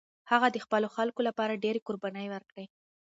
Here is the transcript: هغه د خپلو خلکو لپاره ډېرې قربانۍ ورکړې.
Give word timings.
هغه 0.31 0.47
د 0.51 0.57
خپلو 0.65 0.87
خلکو 0.97 1.21
لپاره 1.27 1.61
ډېرې 1.63 1.85
قربانۍ 1.87 2.27
ورکړې. 2.29 2.65